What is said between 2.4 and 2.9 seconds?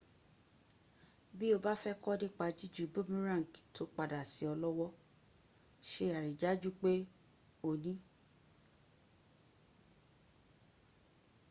jíju